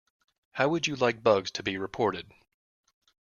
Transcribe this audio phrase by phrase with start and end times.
[0.53, 2.31] How would you like bugs to be reported?